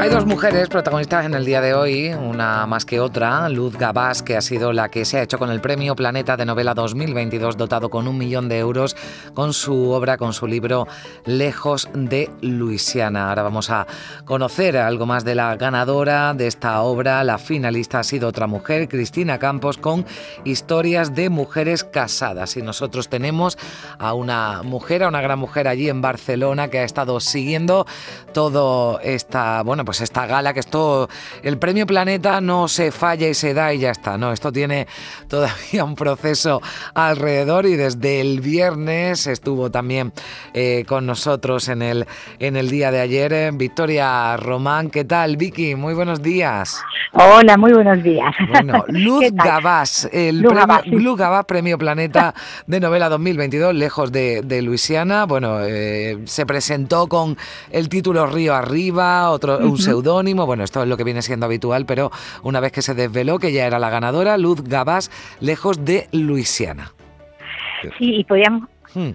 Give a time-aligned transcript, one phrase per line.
[0.00, 4.22] Hay dos mujeres protagonistas en el día de hoy, una más que otra, Luz Gabás,
[4.22, 7.58] que ha sido la que se ha hecho con el Premio Planeta de Novela 2022,
[7.58, 8.96] dotado con un millón de euros,
[9.34, 10.88] con su obra, con su libro
[11.26, 13.28] Lejos de Luisiana.
[13.28, 13.86] Ahora vamos a
[14.24, 17.22] conocer algo más de la ganadora de esta obra.
[17.22, 20.06] La finalista ha sido otra mujer, Cristina Campos, con
[20.44, 22.56] historias de mujeres casadas.
[22.56, 23.58] Y nosotros tenemos
[23.98, 27.86] a una mujer, a una gran mujer allí en Barcelona, que ha estado siguiendo
[28.32, 31.08] todo esta, bueno, pues esta gala, que esto,
[31.42, 34.86] el premio Planeta no se falla y se da y ya está, no, esto tiene
[35.26, 36.62] todavía un proceso
[36.94, 40.12] alrededor y desde el viernes estuvo también
[40.54, 42.06] eh, con nosotros en el,
[42.38, 45.74] en el día de ayer eh, Victoria Román, ¿qué tal Vicky?
[45.74, 46.80] Muy buenos días.
[47.12, 48.32] Hola, muy buenos días.
[48.52, 52.32] Bueno, Luz Gabás, el premio, Gabás, Premio Planeta
[52.68, 55.26] de Novela 2022, lejos de, Luisiana.
[55.26, 57.36] Bueno, eh, se presentó con
[57.72, 60.46] el título Río Arriba, otro, un seudónimo.
[60.46, 62.10] Bueno, esto es lo que viene siendo habitual, pero
[62.42, 66.92] una vez que se desveló que ya era la ganadora, Luz Gabás, lejos de Luisiana.
[67.98, 69.10] Sí, y podíamos, hmm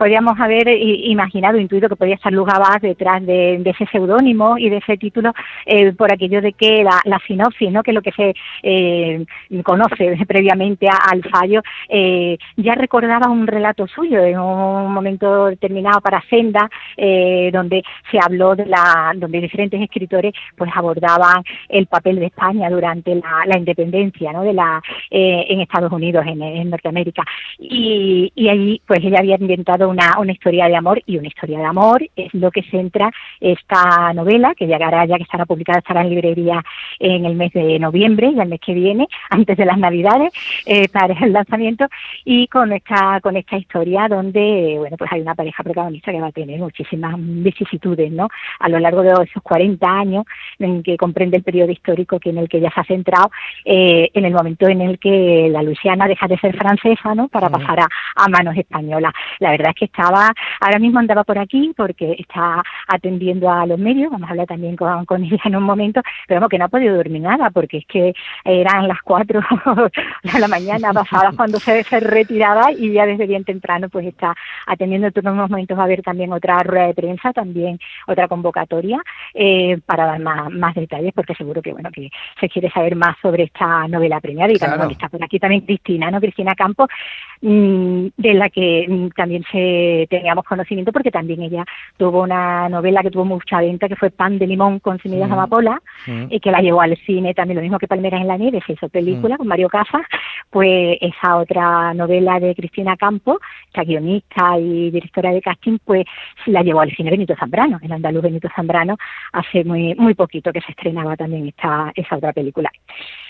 [0.00, 2.48] podríamos haber imaginado, intuido que podía estar Luz
[2.80, 5.34] detrás de, ese seudónimo y de ese título
[5.66, 7.82] eh, por aquello de que la, la, sinopsis, ¿no?
[7.82, 9.26] que es lo que se eh,
[9.62, 16.24] conoce previamente al fallo, eh, ya recordaba un relato suyo en un momento determinado para
[16.30, 16.70] Senda,
[17.52, 23.14] donde se habló de la, donde diferentes escritores pues abordaban el papel de España durante
[23.14, 24.44] la, independencia, ¿no?
[24.44, 27.22] de la en Estados Unidos, en, en Norteamérica,
[27.58, 31.58] y, y allí pues ella había inventado una, una historia de amor y una historia
[31.58, 33.10] de amor es lo que centra
[33.40, 36.62] esta novela, que llegará ya que estará publicada, estará en librería
[36.98, 40.32] en el mes de noviembre, ya el mes que viene, antes de las Navidades,
[40.66, 41.86] eh, para el lanzamiento,
[42.24, 46.28] y con esta, con esta historia donde, bueno, pues hay una pareja protagonista que va
[46.28, 48.28] a tener muchísimas vicisitudes, ¿no?
[48.58, 50.24] A lo largo de esos 40 años
[50.58, 53.30] en que comprende el periodo histórico que en el que ya se ha centrado,
[53.64, 57.28] eh, en el momento en el que la Luisiana deja de ser francesa, ¿no?
[57.28, 59.12] Para pasar a, a manos españolas.
[59.38, 63.78] La verdad es que estaba, ahora mismo andaba por aquí porque está atendiendo a los
[63.78, 66.64] medios, vamos a hablar también con, con ella en un momento, pero vamos, que no
[66.66, 68.14] ha podido dormir nada porque es que
[68.44, 69.40] eran las cuatro
[70.22, 74.34] de la mañana pasada cuando se, se retiraba y ya desde bien temprano pues está
[74.66, 75.76] atendiendo todos unos momentos.
[75.76, 79.00] Va a haber también otra rueda de prensa, también otra convocatoria
[79.34, 83.16] eh, para dar más, más detalles porque seguro que bueno que se quiere saber más
[83.20, 84.52] sobre esta novela premiada.
[84.52, 86.20] Y también está por aquí también Cristina, ¿no?
[86.20, 86.88] Cristina Campos,
[87.40, 89.69] mm, de la que mm, también se
[90.08, 91.64] teníamos conocimiento porque también ella
[91.96, 95.34] tuvo una novela que tuvo mucha venta que fue Pan de Limón con semillas de
[95.34, 98.60] amapola y que la llevó al cine también lo mismo que Palmeras en la nieve
[98.66, 100.02] se hizo película con Mario Casas
[100.50, 106.04] pues esa otra novela de Cristina Campo esta guionista y directora de casting pues
[106.46, 108.96] la llevó al cine Benito Zambrano el andaluz Benito Zambrano
[109.32, 112.70] hace muy muy poquito que se estrenaba también esta esa otra película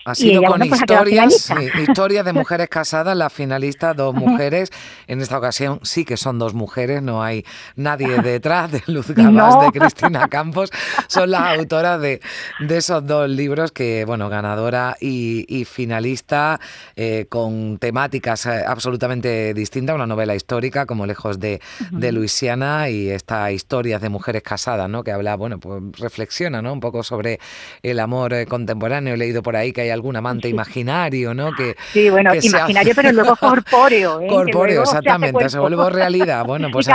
[0.04, 1.52] ha sido con pues, historias,
[1.82, 4.70] historias de mujeres casadas, la finalista, dos mujeres.
[5.06, 7.44] En esta ocasión sí que son dos mujeres, no hay
[7.76, 10.70] nadie detrás de Luz Gabás, de Cristina Campos.
[11.08, 12.20] Son las autoras de,
[12.60, 16.58] de, esos dos libros que, bueno, ganadora y, finalista
[16.96, 19.94] eh, con temáticas eh, absolutamente distintas.
[19.94, 25.04] Una novela histórica como Lejos de, de Luisiana y esta historia de mujeres casadas, ¿no?
[25.04, 26.72] Que habla, bueno, pues reflexiona, ¿no?
[26.72, 27.40] Un poco sobre
[27.82, 29.14] el amor eh, contemporáneo.
[29.14, 31.52] He leído por ahí que hay algún amante imaginario, ¿no?
[31.52, 34.20] Que, sí, bueno, imaginario, pero luego corpóreo.
[34.20, 34.26] ¿eh?
[34.28, 36.44] Corpóreo, exactamente, se, vuelve realidad.
[36.44, 36.88] Bueno, pues,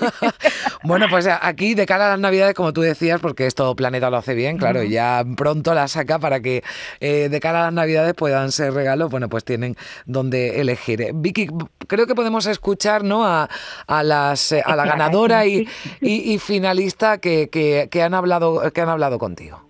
[0.82, 4.18] bueno, pues aquí de cara a las Navidades, como tú decías, porque esto Planeta lo
[4.18, 6.62] hace bien, claro, ya pronto la saca para que
[7.00, 11.10] eh, de cara a las Navidades puedan ser regalos, bueno, pues tienen donde elegir.
[11.14, 11.48] Vicky,
[11.88, 13.24] creo que podemos escuchar ¿no?
[13.24, 13.48] a,
[13.86, 15.66] a las, a la ganadora y,
[16.00, 19.62] y, finalista que, que, que, han hablado, que han hablado contigo.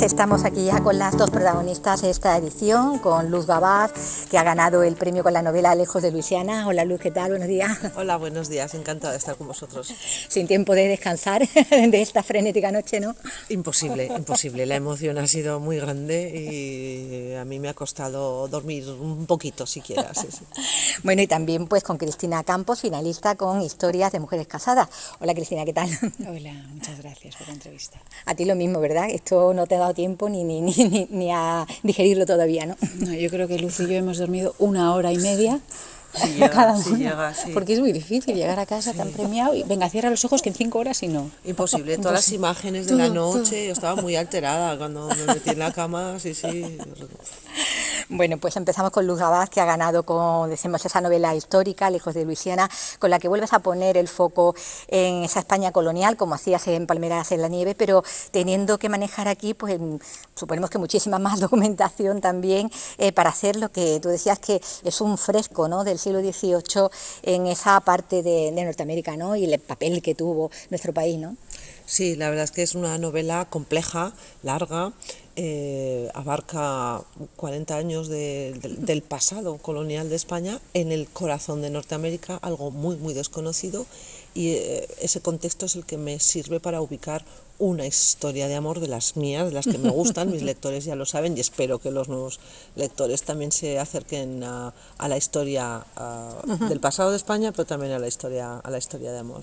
[0.00, 3.92] Estamos aquí ya con las dos protagonistas de esta edición, con Luz Gabaz,
[4.30, 6.66] que ha ganado el premio con la novela Lejos de Luisiana.
[6.66, 7.30] Hola Luz, ¿qué tal?
[7.30, 7.78] Buenos días.
[7.94, 9.94] Hola, buenos días, encantada de estar con vosotros.
[10.28, 13.14] Sin tiempo de descansar de esta frenética noche, ¿no?
[13.50, 14.66] Imposible, imposible.
[14.66, 17.11] La emoción ha sido muy grande y
[17.42, 20.10] a mí me ha costado dormir un poquito siquiera.
[21.02, 24.88] Bueno, y también pues con Cristina Campos, finalista con Historias de Mujeres Casadas.
[25.20, 25.88] Hola Cristina, ¿qué tal?
[26.28, 28.00] Hola, muchas gracias por la entrevista.
[28.26, 29.08] A ti lo mismo, ¿verdad?
[29.10, 32.76] Esto no te dado tiempo ni, ni, ni, ni a digerirlo todavía, ¿no?
[33.00, 33.12] ¿no?
[33.12, 35.60] Yo creo que Luz y yo hemos dormido una hora y media.
[36.14, 37.50] Sí, llega, cada sí llega, sí.
[37.52, 40.50] Porque es muy difícil llegar a casa tan premiado y venga, cierra los ojos que
[40.50, 41.30] en cinco horas y no.
[41.44, 45.58] Imposible, todas las imágenes de la noche, yo estaba muy alterada cuando me metí en
[45.58, 46.78] la cama, sí, sí.
[48.14, 52.12] Bueno, pues empezamos con Luz Gabás, que ha ganado, con, decimos, esa novela histórica, Lejos
[52.12, 52.68] de Luisiana,
[52.98, 54.54] con la que vuelves a poner el foco
[54.88, 59.28] en esa España colonial, como hacías en Palmeras en la Nieve, pero teniendo que manejar
[59.28, 59.80] aquí, pues
[60.34, 65.00] suponemos que muchísima más documentación también eh, para hacer lo que tú decías que es
[65.00, 65.82] un fresco ¿no?
[65.82, 66.90] del siglo XVIII
[67.22, 69.36] en esa parte de, Norteamérica ¿no?
[69.36, 71.18] y el papel que tuvo nuestro país.
[71.18, 71.34] ¿no?
[71.86, 74.12] Sí, la verdad es que es una novela compleja,
[74.42, 74.92] larga,
[75.34, 77.02] eh, abarca
[77.36, 83.14] 40 años del pasado colonial de España en el corazón de Norteamérica, algo muy, muy
[83.14, 83.86] desconocido,
[84.34, 87.24] y eh, ese contexto es el que me sirve para ubicar
[87.58, 90.96] una historia de amor de las mías, de las que me gustan, mis lectores ya
[90.96, 92.40] lo saben y espero que los nuevos
[92.76, 95.84] lectores también se acerquen a, la historia
[96.68, 99.42] del pasado de España, pero también a la historia, a la historia de amor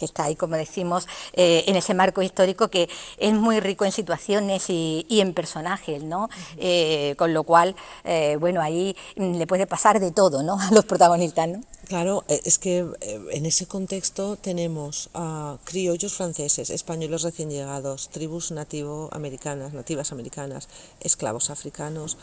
[0.00, 2.88] que está ahí, como decimos, eh, en ese marco histórico que
[3.18, 6.30] es muy rico en situaciones y, en personajes, ¿no?
[6.56, 10.58] Eh, con lo cual, eh, bueno, ahí le puede pasar de todo, ¿no?
[10.60, 11.60] A los protagonistas, ¿no?
[11.86, 12.86] Claro, es que
[13.32, 20.68] en ese contexto tenemos a criollos franceses, españoles recién llegados, tribus nativo americanas, nativas americanas,
[21.00, 22.16] esclavos africanos,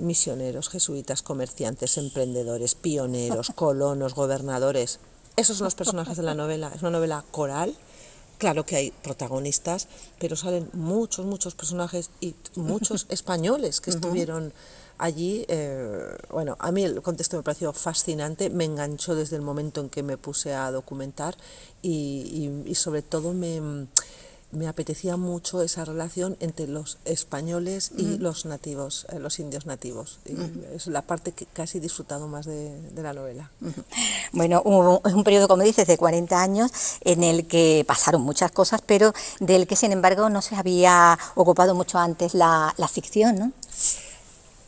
[0.00, 4.98] misioneros, jesuitas, comerciantes, emprendedores, pioneros, colonos, gobernadores,
[5.36, 6.72] esos son los personajes de la novela.
[6.74, 7.74] Es una novela coral.
[8.38, 9.86] Claro que hay protagonistas,
[10.18, 14.52] pero salen muchos, muchos personajes y muchos españoles que estuvieron
[14.98, 15.44] allí.
[15.48, 19.90] Eh, bueno, a mí el contexto me pareció fascinante, me enganchó desde el momento en
[19.90, 21.36] que me puse a documentar
[21.82, 23.86] y sobre todo me
[24.52, 30.18] me apetecía mucho esa relación entre los españoles y los nativos, eh, los indios nativos.
[30.74, 33.50] Es la parte que casi he disfrutado más de, la novela.
[34.32, 34.62] Bueno,
[35.04, 36.70] es un periodo, como dices, de 40 años
[37.00, 41.74] en el que pasaron muchas cosas, pero del que, sin embargo, no se había ocupado
[41.74, 43.52] mucho antes la, la ficción, ¿no?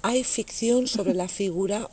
[0.03, 1.89] Hay ficción sobre la figura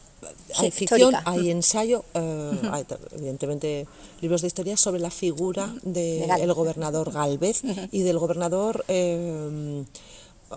[0.58, 2.86] hay ficción, hay ensayo, eh, hay
[3.16, 3.88] evidentemente
[4.22, 8.86] libros de historia sobre la figura del gobernador Galvez y del gobernador...
[8.88, 9.84] Eh,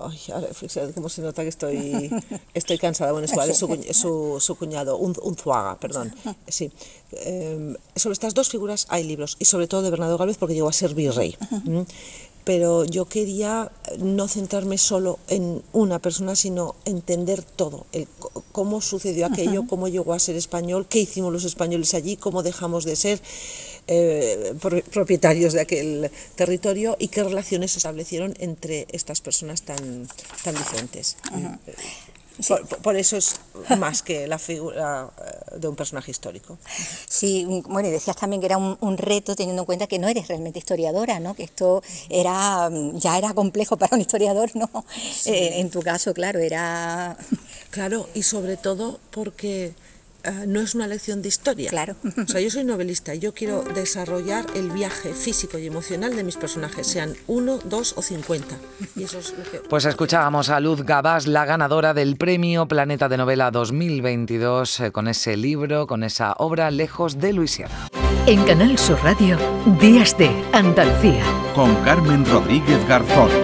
[0.01, 0.19] ay,
[0.95, 2.11] cómo se nota que estoy,
[2.55, 3.13] estoy cansada.
[3.13, 6.15] Bueno, es igual, es su, su, cuñado, un, Unzuaga, perdón.
[6.49, 6.71] Sí.
[7.13, 10.69] Eh, sobre estas dos figuras hay libros, y sobre todo de Bernardo Galvez, porque llegó
[10.69, 11.37] a ser virrey
[12.45, 18.07] pero yo quería no centrarme solo en una persona, sino entender todo, el,
[18.53, 22.85] cómo sucedió aquello, cómo llegó a ser español, qué hicimos los españoles allí, cómo dejamos
[22.85, 23.21] de ser
[23.87, 24.55] eh,
[24.93, 30.09] propietarios de aquel territorio y qué relaciones se establecieron entre estas personas tan,
[30.43, 31.17] tan diferentes.
[32.83, 33.37] Por, eso es
[33.79, 36.59] más que la figura eh, de un personaje histórico.
[37.09, 40.27] Sí, bueno, y decías también que era un, reto teniendo en cuenta que no eres
[40.29, 41.35] realmente historiadora, ¿no?
[41.35, 44.69] Que esto era ya era complejo para un historiador, ¿no?
[45.27, 47.17] Eh, en tu caso, claro, era...
[47.71, 49.75] Claro, y sobre todo porque
[50.25, 51.71] eh, no es una lección de historia.
[51.71, 51.97] Claro.
[52.23, 56.25] O sea, yo soy novelista y yo quiero desarrollar el viaje físico y emocional de
[56.25, 58.57] mis personajes, sean uno, dos o cincuenta.
[58.97, 59.59] Y eso es lo que...
[59.69, 65.09] Pues escuchábamos a Luz Gabás, la ganadora del premio Planeta de Novela 2022, eh, con
[65.09, 67.89] ese libro, con esa obra Lejos de Luisiana.
[68.27, 69.37] En Canal Sur Radio,
[69.81, 71.23] Días de Andalucía.
[71.55, 73.44] Con Carmen Rodríguez Garzón.